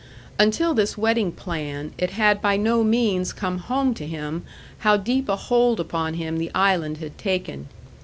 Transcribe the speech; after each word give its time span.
Until 0.39 0.73
this 0.73 0.97
wedding 0.97 1.31
plan, 1.31 1.93
it 1.99 2.09
had 2.09 2.41
by 2.41 2.57
no 2.57 2.83
means 2.83 3.31
come 3.31 3.59
home 3.59 3.93
to 3.93 4.07
him 4.07 4.41
how 4.79 4.97
deep 4.97 5.29
a 5.29 5.35
hold 5.35 5.79
upon 5.79 6.15
him 6.15 6.39
the 6.39 6.49
island 6.55 6.97
had 6.97 7.19
taken. 7.19 7.67